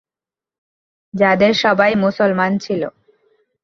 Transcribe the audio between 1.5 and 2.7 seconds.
সবাই মুসলমান